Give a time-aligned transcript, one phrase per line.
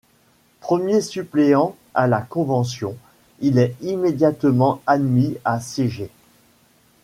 [0.61, 2.97] Premier suppléant à la Convention,
[3.39, 6.09] il est immédiatement admis à siéger.